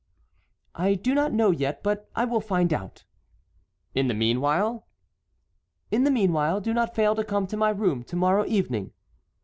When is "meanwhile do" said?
6.11-6.73